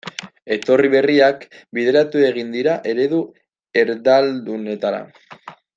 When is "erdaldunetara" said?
3.83-5.07